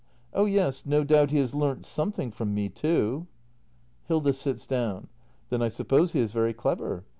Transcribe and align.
Oh 0.33 0.45
yes, 0.45 0.83
no 0.83 1.03
doubt 1.03 1.29
he 1.29 1.37
has 1.37 1.53
learnt 1.53 1.85
something 1.85 2.31
from 2.31 2.49
m 2.53 2.57
e, 2.57 2.69
too. 2.69 3.27
Hilda. 4.07 4.33
[Sits 4.33 4.65
down.] 4.65 5.09
Then 5.51 5.61
I 5.61 5.67
suppose 5.67 6.13
he 6.13 6.19
is 6.19 6.31
very 6.31 6.55
clever. 6.55 7.05